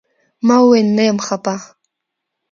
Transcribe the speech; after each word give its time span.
ما 0.47 0.55
وويل 0.61 0.87
نه 0.97 1.03
يم 1.09 1.17
خپه. 1.27 1.55